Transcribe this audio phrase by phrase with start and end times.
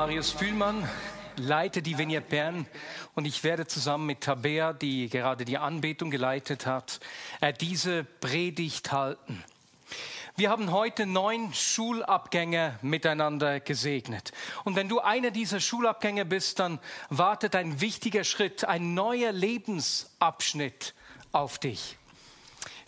[0.00, 0.88] Marius Fühlmann,
[1.36, 2.66] leite die Vineyard Bern
[3.14, 7.00] und ich werde zusammen mit Tabea, die gerade die Anbetung geleitet hat,
[7.42, 9.44] äh, diese Predigt halten.
[10.36, 14.32] Wir haben heute neun Schulabgänge miteinander gesegnet.
[14.64, 16.78] Und wenn du einer dieser Schulabgänge bist, dann
[17.10, 20.94] wartet ein wichtiger Schritt, ein neuer Lebensabschnitt
[21.30, 21.98] auf dich.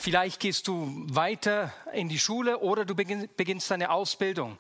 [0.02, 4.58] Vielleicht gehst du weiter in die Schule oder du beginnst deine Ausbildung.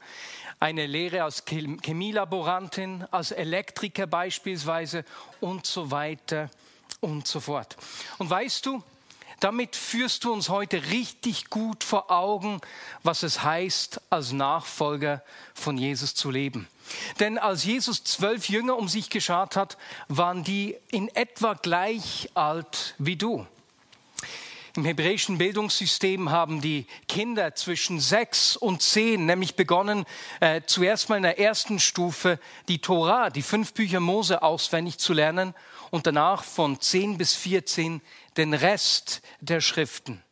[0.62, 5.04] Eine Lehre als Chemielaborantin, als Elektriker beispielsweise
[5.40, 6.50] und so weiter
[7.00, 7.76] und so fort.
[8.18, 8.80] Und weißt du,
[9.40, 12.60] damit führst du uns heute richtig gut vor Augen,
[13.02, 16.68] was es heißt, als Nachfolger von Jesus zu leben.
[17.18, 22.94] Denn als Jesus zwölf Jünger um sich geschart hat, waren die in etwa gleich alt
[22.98, 23.48] wie du.
[24.74, 30.06] Im hebräischen Bildungssystem haben die Kinder zwischen sechs und zehn nämlich begonnen,
[30.40, 35.12] äh, zuerst mal in der ersten Stufe die Tora, die fünf Bücher Mose auswendig zu
[35.12, 35.54] lernen
[35.90, 38.00] und danach von zehn bis vierzehn
[38.38, 40.22] den Rest der Schriften.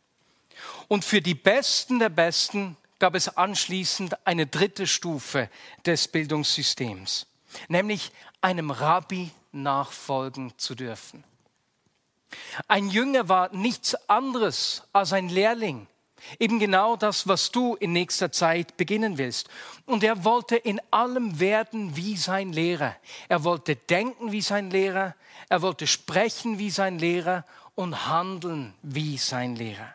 [0.88, 5.50] Und für die Besten der Besten gab es anschließend eine dritte Stufe
[5.84, 7.26] des Bildungssystems,
[7.68, 11.24] nämlich einem Rabbi nachfolgen zu dürfen.
[12.68, 15.86] Ein Jünger war nichts anderes als ein Lehrling.
[16.38, 19.48] Eben genau das, was du in nächster Zeit beginnen willst.
[19.86, 22.94] Und er wollte in allem werden wie sein Lehrer.
[23.28, 25.14] Er wollte denken wie sein Lehrer.
[25.48, 29.94] Er wollte sprechen wie sein Lehrer und handeln wie sein Lehrer.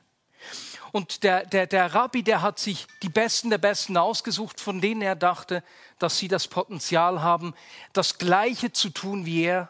[0.91, 5.02] Und der, der, der Rabbi, der hat sich die Besten der Besten ausgesucht, von denen
[5.02, 5.63] er dachte,
[6.00, 7.53] dass sie das Potenzial haben,
[7.94, 9.69] das Gleiche zu tun wie er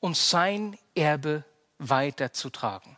[0.00, 1.44] und sein Erbe
[1.78, 2.96] weiterzutragen.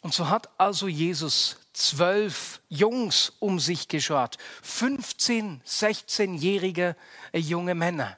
[0.00, 6.96] Und so hat also Jesus zwölf Jungs um sich geschart, 15, 16-jährige
[7.34, 8.16] junge Männer.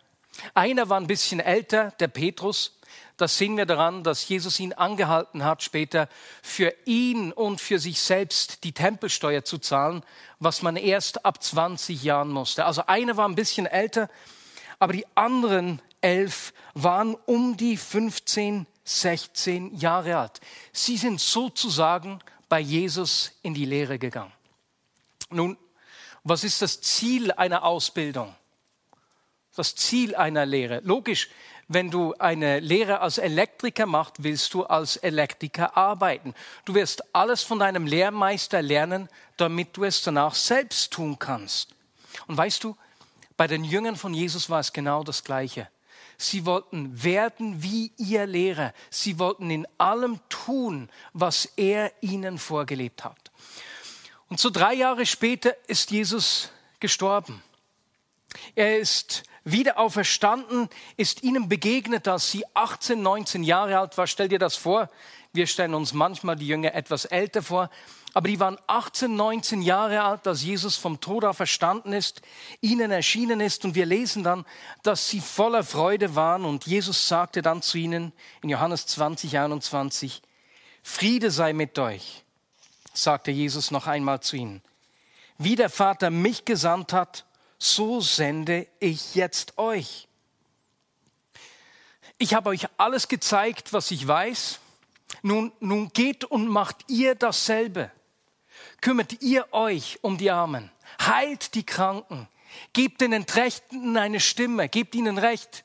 [0.55, 2.79] Einer war ein bisschen älter, der Petrus,
[3.19, 6.09] das sehen wir daran, dass Jesus ihn angehalten hat, später
[6.41, 10.05] für ihn und für sich selbst die Tempelsteuer zu zahlen,
[10.39, 12.65] was man erst ab 20 Jahren musste.
[12.65, 14.09] Also einer war ein bisschen älter,
[14.79, 20.41] aber die anderen elf waren um die 15, 16 Jahre alt.
[20.73, 24.33] Sie sind sozusagen bei Jesus in die Lehre gegangen.
[25.31, 25.59] Nun,
[26.25, 28.35] was ist das Ziel einer Ausbildung?
[29.55, 30.81] Das Ziel einer Lehre?
[30.85, 31.29] Logisch,
[31.69, 36.35] wenn du eine Lehre als Elektriker machst, willst du als Elektriker arbeiten.
[36.65, 41.75] Du wirst alles von deinem Lehrmeister lernen, damit du es danach selbst tun kannst.
[42.27, 42.75] Und weißt du,
[43.37, 45.69] bei den Jüngern von Jesus war es genau das Gleiche.
[46.21, 48.75] Sie wollten werden wie ihr Lehrer.
[48.91, 53.31] Sie wollten in allem tun, was er ihnen vorgelebt hat.
[54.29, 57.41] Und so drei Jahre später ist Jesus gestorben.
[58.57, 64.09] Er ist wieder auferstanden, ist ihnen begegnet, als sie 18, 19 Jahre alt war.
[64.09, 64.91] Stell dir das vor.
[65.33, 67.71] Wir stellen uns manchmal die Jünger etwas älter vor.
[68.19, 72.21] Aber die waren 18, 19 Jahre alt, als Jesus vom Tod verstanden ist,
[72.61, 73.65] ihnen erschienen ist.
[73.65, 74.45] Und wir lesen dann,
[74.83, 76.45] dass sie voller Freude waren.
[76.45, 78.13] Und Jesus sagte dann zu ihnen
[78.43, 80.21] in Johannes 20, 21,
[80.83, 82.25] Friede sei mit euch,
[82.93, 84.63] sagte Jesus noch einmal zu ihnen.
[85.37, 87.25] Wie der Vater mich gesandt hat,
[87.57, 90.09] so sende ich jetzt euch.
[92.19, 94.59] Ich habe euch alles gezeigt, was ich weiß.
[95.23, 97.93] Nun, nun geht und macht ihr dasselbe.
[98.81, 100.71] Kümmert ihr euch um die Armen,
[101.01, 102.29] heilt die Kranken,
[102.73, 105.65] gebt den Entrechten eine Stimme, gebt ihnen Recht,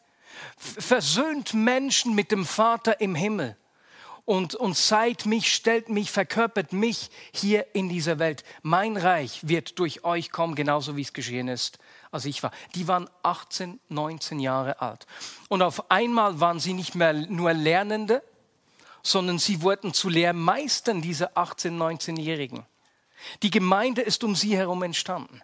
[0.58, 3.56] versöhnt Menschen mit dem Vater im Himmel
[4.26, 8.44] und, und seid mich, stellt mich, verkörpert mich hier in dieser Welt.
[8.62, 11.78] Mein Reich wird durch euch kommen, genauso wie es geschehen ist,
[12.12, 12.52] als ich war.
[12.76, 15.06] Die waren 18, 19 Jahre alt.
[15.50, 18.24] Und auf einmal waren sie nicht mehr nur Lernende,
[19.02, 22.66] sondern sie wurden zu Lehrmeistern, diese 18, 19-Jährigen.
[23.42, 25.42] Die Gemeinde ist um sie herum entstanden.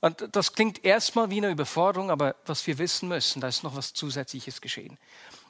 [0.00, 3.76] Und das klingt erstmal wie eine Überforderung, aber was wir wissen müssen, da ist noch
[3.76, 4.98] was Zusätzliches geschehen.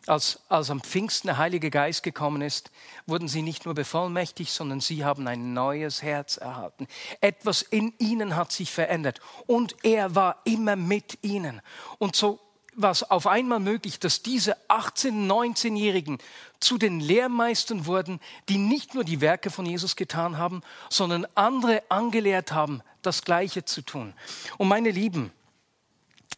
[0.06, 2.70] Als, als am Pfingsten der Heilige Geist gekommen ist,
[3.06, 6.86] wurden sie nicht nur bevollmächtigt, sondern sie haben ein neues Herz erhalten.
[7.20, 11.60] Etwas in ihnen hat sich verändert und er war immer mit ihnen.
[11.98, 12.45] Und so
[12.76, 16.18] war es auf einmal möglich, dass diese 18-, 19-Jährigen
[16.60, 21.82] zu den Lehrmeistern wurden, die nicht nur die Werke von Jesus getan haben, sondern andere
[21.88, 24.14] angelehrt haben, das Gleiche zu tun.
[24.58, 25.32] Und meine Lieben,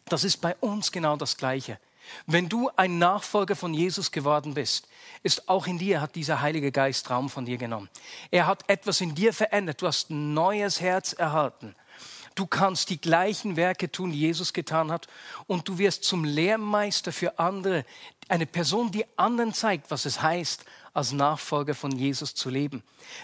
[0.05, 1.79] das ist bei uns genau das Gleiche.
[2.25, 4.87] Wenn du ein Nachfolger von Jesus geworden bist,
[5.21, 7.89] ist auch in dir hat dieser Heilige Geist Raum von dir genommen.
[8.31, 9.81] Er hat etwas in dir verändert.
[9.81, 11.75] Du hast ein neues Herz erhalten.
[12.39, 15.07] Du kannst die gleichen Werke tun, die Jesus getan hat,
[15.45, 17.83] und du wirst zum Lehrmeister für andere,
[18.29, 20.63] eine Person, die anderen zeigt, was es heißt,
[20.93, 22.81] als Nachfolger von Jesus zu leben.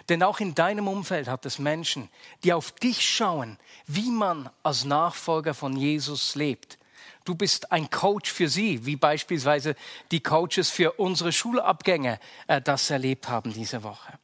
[0.10, 2.10] Denn auch in deinem Umfeld hat es Menschen,
[2.44, 3.58] die auf dich schauen,
[3.88, 6.78] wie man als Nachfolger von Jesus lebt.
[7.24, 9.78] Du bist ein Coach für sie, wie beispielsweise
[10.12, 14.20] die Coaches für unsere Schulabgänge äh, das erlebt haben diese Woche.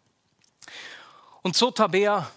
[1.43, 2.29] Und so, Tabea,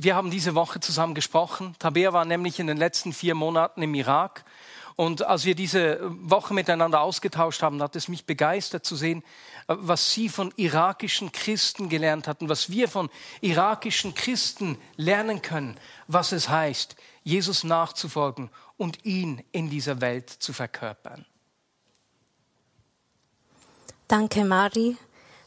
[0.00, 1.74] wir haben diese Woche zusammen gesprochen.
[1.78, 4.44] Tabea war nämlich in den letzten vier Monaten im Irak.
[4.94, 9.22] Und als wir diese Woche miteinander ausgetauscht haben, hat es mich begeistert zu sehen,
[9.66, 13.10] äh, was sie von irakischen Christen gelernt hatten, was wir von
[13.40, 20.52] irakischen Christen lernen können, was es heißt, Jesus nachzufolgen und ihn in dieser Welt zu
[20.52, 21.26] verkörpern.
[24.06, 24.96] Danke, Mari,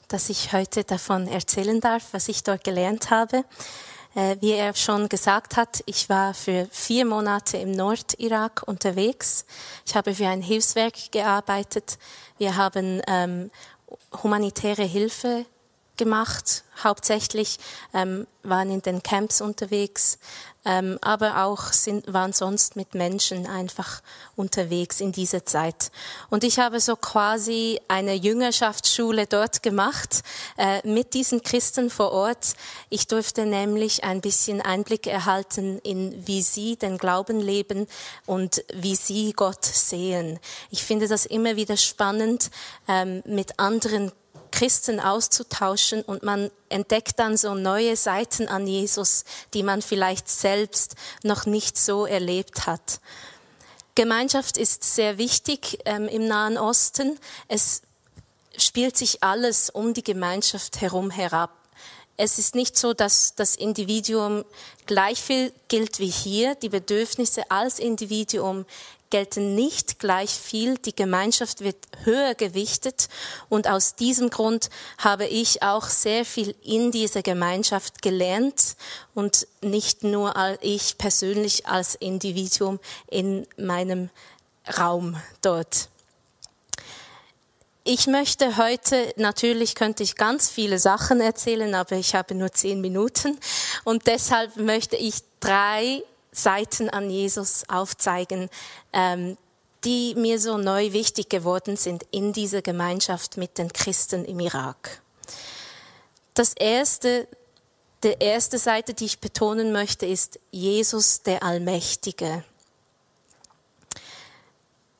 [0.08, 3.44] dass ich heute davon erzählen darf, was ich dort gelernt habe.
[4.14, 9.46] Äh, wie er schon gesagt hat, ich war für vier Monate im Nordirak unterwegs.
[9.86, 11.98] Ich habe für ein Hilfswerk gearbeitet.
[12.38, 13.52] Wir haben ähm,
[14.22, 15.46] humanitäre Hilfe
[15.96, 17.58] gemacht, hauptsächlich
[17.94, 20.18] ähm, waren in den Camps unterwegs,
[20.66, 24.02] ähm, aber auch sind, waren sonst mit Menschen einfach
[24.36, 25.92] unterwegs in dieser Zeit.
[26.30, 30.24] Und ich habe so quasi eine Jüngerschaftsschule dort gemacht
[30.58, 32.54] äh, mit diesen Christen vor Ort.
[32.90, 37.88] Ich durfte nämlich ein bisschen Einblick erhalten in, wie sie den Glauben leben
[38.26, 40.40] und wie sie Gott sehen.
[40.70, 42.52] Ich finde das immer wieder spannend,
[42.88, 44.12] ähm, mit anderen
[44.52, 50.96] Christen auszutauschen und man entdeckt dann so neue Seiten an Jesus, die man vielleicht selbst
[51.24, 53.00] noch nicht so erlebt hat.
[53.96, 57.20] Gemeinschaft ist sehr wichtig ähm, im Nahen Osten.
[57.48, 57.82] Es
[58.58, 61.61] spielt sich alles um die Gemeinschaft herum herab.
[62.24, 64.46] Es ist nicht so, dass das Individuum
[64.86, 66.54] gleich viel gilt wie hier.
[66.54, 68.68] Die Bedürfnisse als Individuum
[69.10, 70.78] gelten nicht gleich viel.
[70.78, 73.10] Die Gemeinschaft wird höher gewichtet.
[73.50, 74.70] Und aus diesem Grund
[75.00, 78.76] habe ich auch sehr viel in dieser Gemeinschaft gelernt
[79.16, 82.80] und nicht nur ich persönlich als Individuum
[83.10, 84.12] in meinem
[84.78, 85.90] Raum dort.
[87.84, 92.80] Ich möchte heute, natürlich könnte ich ganz viele Sachen erzählen, aber ich habe nur zehn
[92.80, 93.40] Minuten
[93.84, 98.50] und deshalb möchte ich drei Seiten an Jesus aufzeigen,
[98.94, 99.36] ähm,
[99.84, 105.02] die mir so neu wichtig geworden sind in dieser Gemeinschaft mit den Christen im Irak.
[106.36, 107.28] Das erste,
[108.04, 112.44] die erste Seite, die ich betonen möchte, ist Jesus der Allmächtige.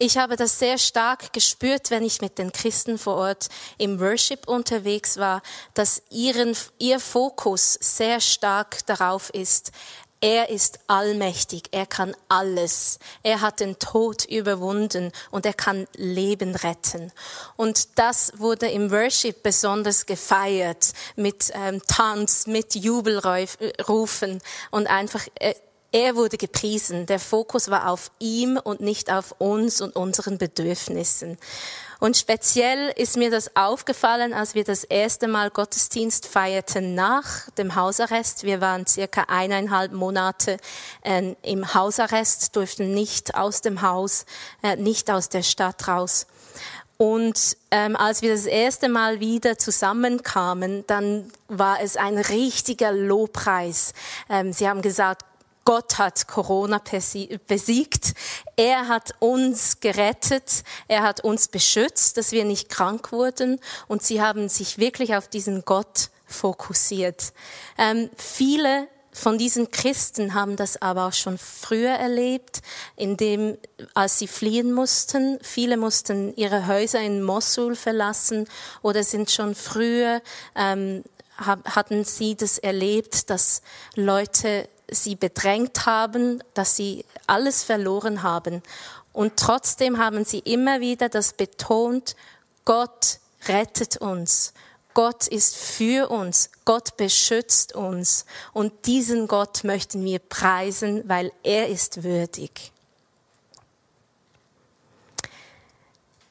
[0.04, 4.48] Ich habe das sehr stark gespürt, wenn ich mit den Christen vor Ort im Worship
[4.48, 5.44] unterwegs war,
[5.76, 9.72] dass ihren, ihr Fokus sehr stark darauf ist,
[10.20, 12.98] er ist allmächtig, er kann alles.
[13.22, 17.12] Er hat den Tod überwunden und er kann Leben retten.
[17.56, 25.54] Und das wurde im Worship besonders gefeiert mit ähm, Tanz, mit Jubelrufen und einfach äh,
[25.92, 27.06] er wurde gepriesen.
[27.06, 31.38] Der Fokus war auf ihm und nicht auf uns und unseren Bedürfnissen.
[32.00, 37.76] Und speziell ist mir das aufgefallen, als wir das erste Mal Gottesdienst feierten nach dem
[37.76, 38.44] Hausarrest.
[38.44, 40.58] Wir waren circa eineinhalb Monate
[41.04, 44.26] äh, im Hausarrest, durften nicht aus dem Haus,
[44.64, 46.26] äh, nicht aus der Stadt raus.
[46.98, 53.94] Und ähm, als wir das erste Mal wieder zusammenkamen, dann war es ein richtiger Lobpreis.
[54.30, 55.26] Ähm, sie haben gesagt,
[55.66, 56.82] Gott hat Corona
[57.48, 58.14] besiegt.
[58.56, 60.64] Er hat uns gerettet.
[60.88, 63.60] Er hat uns beschützt, dass wir nicht krank wurden.
[63.88, 67.34] Und sie haben sich wirklich auf diesen Gott fokussiert.
[67.78, 72.62] Ähm, viele von diesen Christen haben das aber auch schon früher erlebt,
[72.96, 73.58] indem,
[73.94, 75.38] als sie fliehen mussten.
[75.42, 78.48] Viele mussten ihre Häuser in Mosul verlassen
[78.82, 80.22] oder sind schon früher,
[80.56, 81.04] ähm,
[81.38, 83.62] hatten sie das erlebt, dass
[83.96, 88.62] Leute sie bedrängt haben, dass sie alles verloren haben.
[89.14, 92.16] Und trotzdem haben sie immer wieder das betont,
[92.66, 94.54] Gott rettet uns.
[94.94, 96.52] Gott ist für uns.
[96.66, 98.26] Gott beschützt uns.
[98.54, 102.72] Und diesen Gott möchten wir preisen, weil er ist würdig.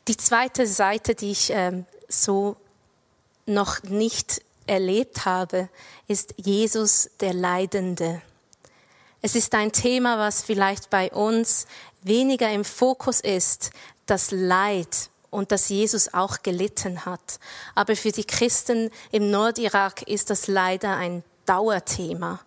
[0.09, 2.57] Die zweite Seite, die ich ähm, so
[3.47, 5.69] noch nicht erlebt habe,
[6.07, 8.23] ist Jesus der Leidende.
[9.22, 11.66] Es ist ein Thema, was vielleicht bei uns
[12.02, 13.70] weniger im Fokus ist,
[14.06, 17.38] das Leid und dass Jesus auch gelitten hat.
[17.74, 22.40] Aber für die Christen im Nordirak ist das leider ein Dauerthema.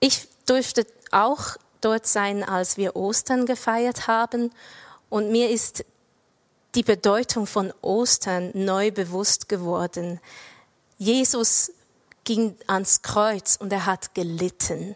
[0.00, 4.52] Ich durfte auch dort sein, als wir Ostern gefeiert haben.
[5.08, 5.84] Und mir ist
[6.74, 10.20] die Bedeutung von Ostern neu bewusst geworden.
[10.98, 11.72] Jesus
[12.24, 14.94] ging ans Kreuz und er hat gelitten.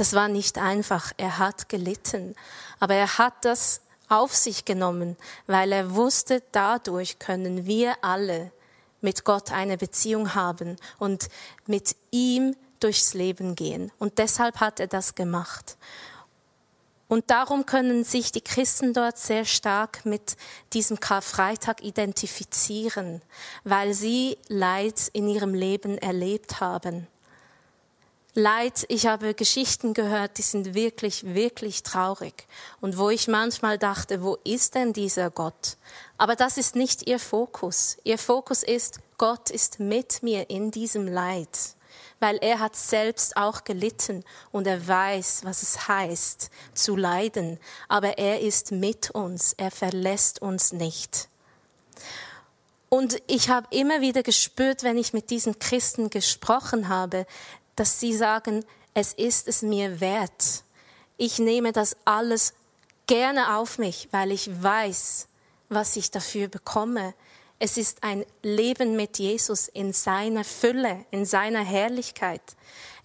[0.00, 2.34] Das war nicht einfach, er hat gelitten,
[2.78, 8.50] aber er hat das auf sich genommen, weil er wusste, dadurch können wir alle
[9.02, 11.28] mit Gott eine Beziehung haben und
[11.66, 13.92] mit ihm durchs Leben gehen.
[13.98, 15.76] Und deshalb hat er das gemacht.
[17.06, 20.38] Und darum können sich die Christen dort sehr stark mit
[20.72, 23.20] diesem Karfreitag identifizieren,
[23.64, 27.06] weil sie Leid in ihrem Leben erlebt haben.
[28.34, 32.46] Leid, ich habe Geschichten gehört, die sind wirklich, wirklich traurig.
[32.80, 35.76] Und wo ich manchmal dachte, wo ist denn dieser Gott?
[36.16, 37.98] Aber das ist nicht ihr Fokus.
[38.04, 41.74] Ihr Fokus ist, Gott ist mit mir in diesem Leid
[42.20, 47.58] weil er hat selbst auch gelitten und er weiß, was es heißt, zu leiden.
[47.88, 51.28] Aber er ist mit uns, er verlässt uns nicht.
[52.90, 57.24] Und ich habe immer wieder gespürt, wenn ich mit diesen Christen gesprochen habe,
[57.80, 60.64] dass sie sagen, es ist es mir wert.
[61.16, 62.52] Ich nehme das alles
[63.06, 65.26] gerne auf mich, weil ich weiß,
[65.70, 67.14] was ich dafür bekomme.
[67.58, 72.42] Es ist ein Leben mit Jesus in seiner Fülle, in seiner Herrlichkeit.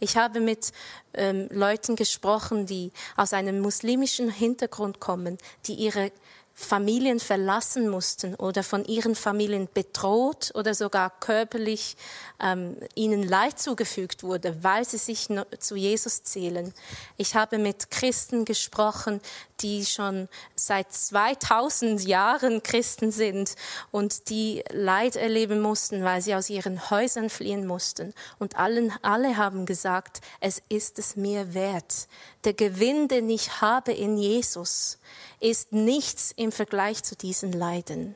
[0.01, 0.74] Ich habe mit
[1.13, 6.12] ähm, Leuten gesprochen, die aus einem muslimischen Hintergrund kommen, die ihre
[6.57, 11.97] Familien verlassen mussten oder von ihren Familien bedroht oder sogar körperlich
[12.39, 15.27] ähm, ihnen Leid zugefügt wurde, weil sie sich
[15.59, 16.74] zu Jesus zählen.
[17.17, 19.19] Ich habe mit Christen gesprochen,
[19.59, 23.55] die schon seit 2000 Jahren Christen sind
[23.91, 28.13] und die Leid erleben mussten, weil sie aus ihren Häusern fliehen mussten.
[28.39, 32.07] Und allen, alle haben gesagt, es ist es mir wert.
[32.45, 34.99] Der Gewinn, den ich habe in Jesus,
[35.39, 38.15] ist nichts im Vergleich zu diesen Leiden.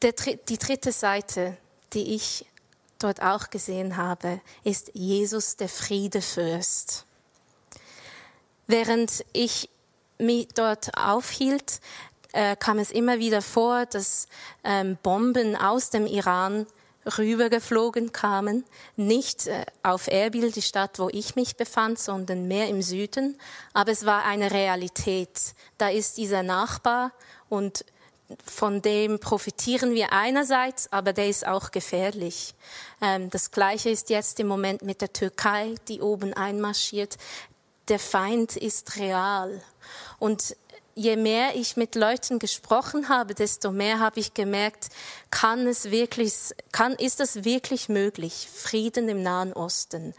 [0.00, 1.56] Der, die dritte Seite,
[1.92, 2.46] die ich
[3.00, 7.04] dort auch gesehen habe, ist Jesus der Friedefürst.
[8.68, 9.68] Während ich
[10.18, 11.80] mich dort aufhielt,
[12.32, 14.28] äh, kam es immer wieder vor, dass
[14.62, 16.66] ähm, Bomben aus dem Iran
[17.06, 18.64] rübergeflogen kamen,
[18.96, 23.38] nicht äh, auf Erbil, die Stadt, wo ich mich befand, sondern mehr im Süden.
[23.72, 25.54] Aber es war eine Realität.
[25.78, 27.12] Da ist dieser Nachbar
[27.48, 27.84] und
[28.44, 32.54] von dem profitieren wir einerseits, aber der ist auch gefährlich.
[33.00, 37.16] Ähm, das Gleiche ist jetzt im Moment mit der Türkei, die oben einmarschiert.
[37.88, 39.62] Der Feind ist real.
[40.18, 40.56] Und
[40.94, 44.88] je mehr ich mit Leuten gesprochen habe, desto mehr habe ich gemerkt,
[45.30, 46.34] kann es wirklich,
[46.72, 50.14] kann, ist es wirklich möglich, Frieden im Nahen Osten?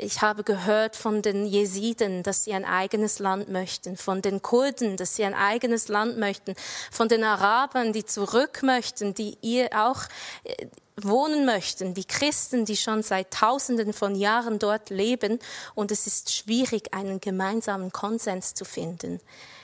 [0.00, 4.96] Ich habe gehört von den Jesiden, dass sie ein eigenes Land möchten, von den Kurden,
[4.96, 6.54] dass sie ein eigenes Land möchten,
[6.92, 10.02] von den Arabern, die zurück möchten, die ihr auch
[10.44, 10.66] äh,
[11.04, 15.38] wohnen möchten, die Christen, die schon seit Tausenden von Jahren dort leben.
[15.74, 19.20] Und es ist schwierig, einen gemeinsamen Konsens zu finden.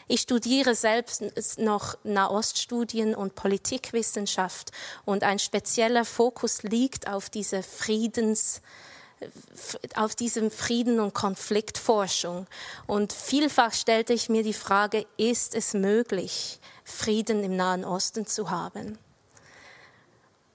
[0.07, 1.23] Ich studiere selbst
[1.59, 4.71] noch Nahoststudien und Politikwissenschaft
[5.07, 8.61] und ein spezieller Fokus liegt auf diese Friedens,
[9.95, 12.47] auf diesem Frieden- und Konfliktforschung.
[12.87, 18.50] Und vielfach stellte ich mir die Frage, ist es möglich, Frieden im Nahen Osten zu
[18.50, 18.99] haben?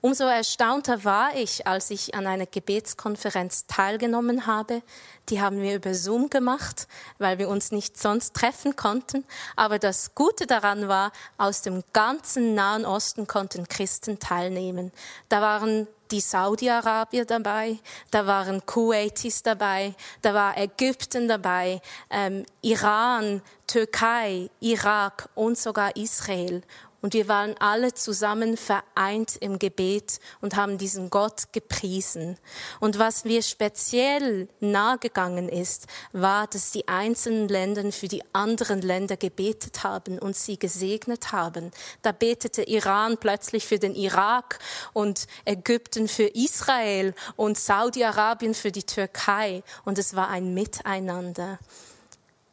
[0.02, 4.82] Umso erstaunter war ich, als ich an einer Gebetskonferenz teilgenommen habe.
[5.28, 6.88] Die haben wir über Zoom gemacht,
[7.18, 9.26] weil wir uns nicht sonst treffen konnten.
[9.58, 14.94] Aber das Gute daran war, aus dem ganzen Nahen Osten konnten Christen teilnehmen.
[15.28, 17.78] Da waren die Saudi-Arabier dabei,
[18.10, 26.64] da waren Kuwaitis dabei, da war Ägypten dabei, ähm, Iran, Türkei, Irak und sogar Israel.
[27.02, 32.38] Und wir waren alle zusammen vereint im Gebet und haben diesen Gott gepriesen.
[32.80, 39.16] Und was mir speziell nahegegangen ist, war, dass die einzelnen Länder für die anderen Länder
[39.16, 41.72] gebetet haben und sie gesegnet haben.
[42.02, 44.60] Da betete Iran plötzlich für den Irak
[44.94, 49.64] und Ägypten für Israel und Saudi-Arabien für die Türkei.
[49.86, 51.60] Und es war ein Miteinander.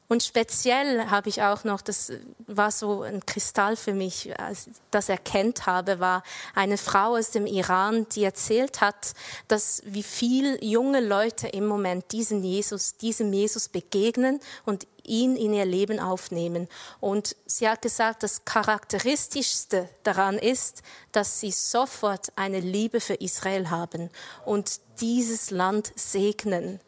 [0.08, 2.12] Und speziell habe ich auch noch, das
[2.46, 6.22] war so ein Kristall für mich, als ich das erkennt habe, war
[6.54, 9.14] eine Frau aus dem Iran, die erzählt hat,
[9.48, 15.52] dass wie viel junge Leute im Moment diesen Jesus, diesem Jesus begegnen und ihn in
[15.52, 16.68] ihr Leben aufnehmen.
[17.00, 20.82] Und sie hat gesagt, das Charakteristischste daran ist,
[21.12, 24.10] dass sie sofort eine Liebe für Israel haben
[24.44, 26.80] und dieses Land segnen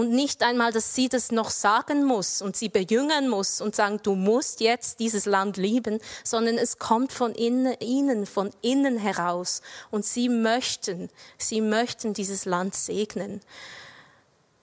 [0.00, 4.00] und nicht einmal, dass sie das noch sagen muss und sie bejüngern muss und sagen,
[4.02, 9.60] du musst jetzt dieses Land lieben, sondern es kommt von innen, ihnen, von innen heraus.
[9.90, 13.42] Und sie möchten, sie möchten dieses Land segnen.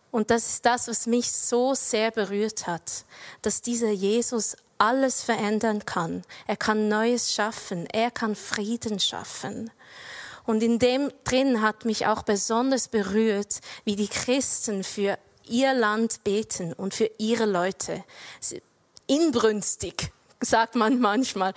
[0.10, 3.06] Und das ist das, was mich so sehr berührt hat,
[3.44, 6.24] dass dieser Jesus alles verändern kann.
[6.48, 7.86] Er kann Neues schaffen.
[7.92, 9.70] Er kann Frieden schaffen.
[10.48, 16.24] Und in dem drin hat mich auch besonders berührt, wie die Christen für ihr Land
[16.24, 18.04] beten und für ihre Leute.
[19.08, 21.54] Inbrünstig sagt man manchmal,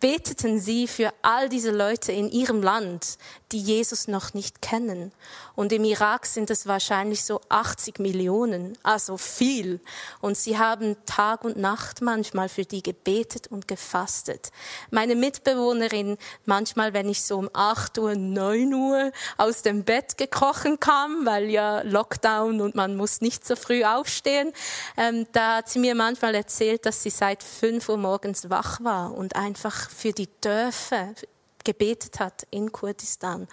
[0.00, 3.18] beteten sie für all diese Leute in ihrem Land,
[3.52, 5.12] die Jesus noch nicht kennen.
[5.56, 9.80] Und im Irak sind es wahrscheinlich so 80 Millionen, also viel.
[10.20, 14.50] Und sie haben Tag und Nacht manchmal für die gebetet und gefastet.
[14.90, 20.80] Meine Mitbewohnerin, manchmal, wenn ich so um 8 Uhr, 9 Uhr aus dem Bett gekrochen
[20.80, 24.52] kam, weil ja Lockdown und man muss nicht so früh aufstehen,
[24.96, 29.14] ähm, da hat sie mir manchmal erzählt, dass sie seit 5 Uhr morgens wach war
[29.14, 31.14] und einfach für die Dörfer
[31.64, 33.48] gebetet hat in Kurdistan.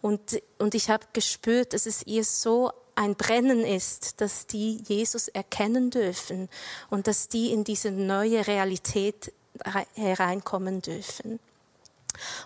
[0.00, 5.28] Und, und ich habe gespürt, dass es ihr so ein Brennen ist, dass die Jesus
[5.28, 6.48] erkennen dürfen
[6.90, 9.32] und dass die in diese neue Realität
[9.94, 11.38] hereinkommen dürfen.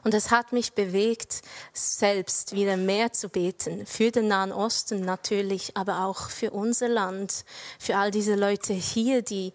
[0.05, 1.41] Und es hat mich bewegt,
[1.73, 7.45] selbst wieder mehr zu beten, für den Nahen Osten natürlich, aber auch für unser Land,
[7.79, 9.53] für all diese Leute hier, die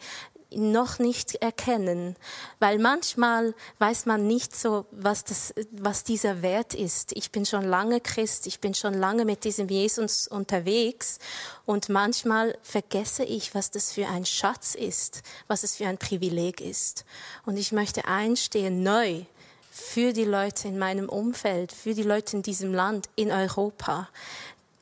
[0.51, 2.15] noch nicht erkennen,
[2.60, 7.12] weil manchmal weiß man nicht so, was, das, was dieser Wert ist.
[7.13, 11.19] Ich bin schon lange Christ, ich bin schon lange mit diesem Jesus unterwegs
[11.65, 16.62] und manchmal vergesse ich, was das für ein Schatz ist, was es für ein Privileg
[16.62, 17.05] ist.
[17.45, 19.25] Und ich möchte einstehen neu
[19.71, 24.10] für die Leute in meinem Umfeld, für die Leute in diesem Land, in Europa,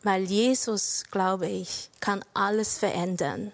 [0.04, 3.52] weil Jesus, glaube ich, kann alles verändern.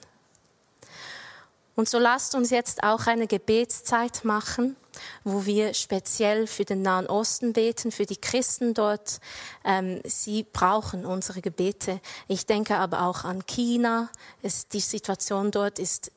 [1.82, 4.76] Und so lasst uns jetzt auch eine Gebetszeit machen,
[5.24, 9.20] wo wir speziell für den Nahen Osten beten, für die Christen dort.
[9.66, 12.00] Ähm, sie brauchen unsere Gebete.
[12.28, 14.12] Ich denke aber auch an China.
[14.44, 16.12] Es, die Situation dort ist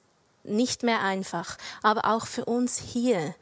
[0.44, 3.34] nicht mehr einfach, aber auch für uns hier.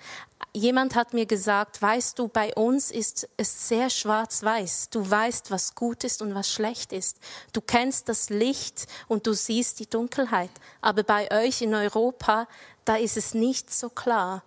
[0.55, 4.91] Jemand hat mir gesagt, weißt du, bei uns ist es sehr schwarz-weiß.
[4.91, 7.19] Du weißt, was gut ist und was schlecht ist.
[7.53, 10.51] Du kennst das Licht und du siehst die Dunkelheit.
[10.83, 12.49] Aber bei euch in Europa,
[12.85, 14.43] da ist es nicht so klar.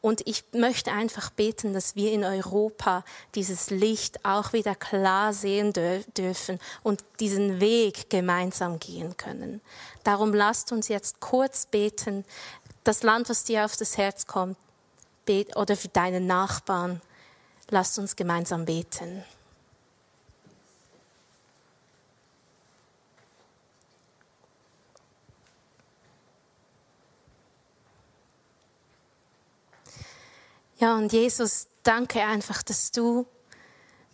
[0.00, 5.72] Und ich möchte einfach beten, dass wir in Europa dieses Licht auch wieder klar sehen
[5.72, 9.60] dürfen und diesen Weg gemeinsam gehen können.
[10.04, 12.24] Darum lasst uns jetzt kurz beten,
[12.84, 14.56] das Land, was dir auf das Herz kommt,
[15.56, 17.02] oder für deinen Nachbarn.
[17.68, 19.24] Lasst uns gemeinsam beten.
[30.80, 33.26] Ja, und Jesus, danke einfach, dass du,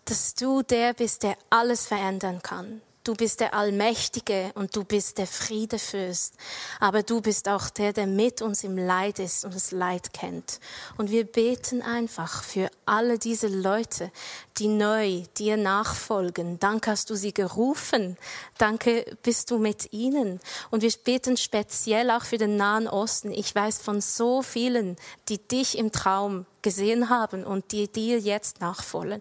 [0.07, 2.81] dass du der bist, der alles verändern kann.
[3.05, 6.33] Du bist der Allmächtige und du bist der Friedefürst.
[6.81, 10.59] Aber du bist auch der, der mit uns im Leid ist und das Leid kennt.
[10.97, 14.11] Und wir beten einfach für alle diese Leute,
[14.57, 16.59] die neu dir nachfolgen.
[16.61, 18.17] Danke hast du sie gerufen.
[18.57, 20.41] Danke bist du mit ihnen.
[20.71, 23.33] Und wir beten speziell auch für den Nahen Osten.
[23.33, 24.97] Ich weiß von so vielen,
[25.29, 29.21] die dich im Traum gesehen haben und die dir jetzt nachfolgen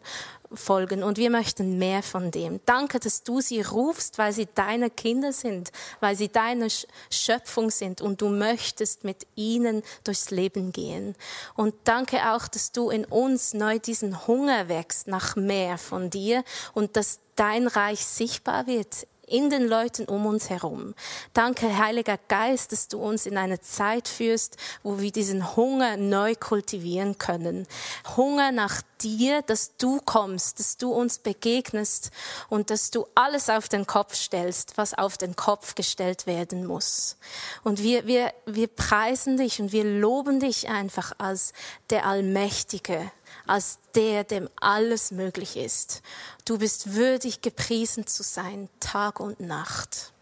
[0.55, 2.59] folgen und wir möchten mehr von dem.
[2.65, 6.67] Danke, dass du sie rufst, weil sie deine Kinder sind, weil sie deine
[7.09, 11.15] Schöpfung sind und du möchtest mit ihnen durchs Leben gehen.
[11.55, 16.43] Und danke auch, dass du in uns neu diesen Hunger wächst nach mehr von dir
[16.73, 20.93] und dass dein Reich sichtbar wird in den Leuten um uns herum.
[21.33, 26.35] Danke, Heiliger Geist, dass du uns in eine Zeit führst, wo wir diesen Hunger neu
[26.35, 27.67] kultivieren können.
[28.15, 32.11] Hunger nach dir, dass du kommst, dass du uns begegnest
[32.49, 37.17] und dass du alles auf den Kopf stellst, was auf den Kopf gestellt werden muss.
[37.63, 41.53] Und wir, wir, wir preisen dich und wir loben dich einfach als
[41.89, 43.11] der Allmächtige,
[43.45, 46.01] als der, dem alles möglich ist.
[46.45, 50.12] Du bist würdig gepriesen zu sein, Tag und Nacht.